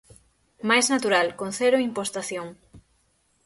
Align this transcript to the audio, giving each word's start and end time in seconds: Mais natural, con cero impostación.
Mais 0.69 0.85
natural, 0.93 1.27
con 1.39 1.49
cero 1.59 1.77
impostación. 1.89 2.47